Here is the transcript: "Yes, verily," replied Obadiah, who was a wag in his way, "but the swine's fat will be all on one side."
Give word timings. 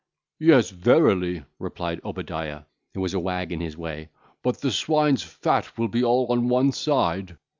"Yes, 0.39 0.71
verily," 0.71 1.45
replied 1.59 2.01
Obadiah, 2.03 2.63
who 2.95 3.01
was 3.01 3.13
a 3.13 3.19
wag 3.19 3.51
in 3.51 3.61
his 3.61 3.77
way, 3.77 4.09
"but 4.41 4.57
the 4.59 4.71
swine's 4.71 5.21
fat 5.21 5.77
will 5.77 5.89
be 5.89 6.03
all 6.03 6.25
on 6.31 6.47
one 6.49 6.71
side." 6.71 7.37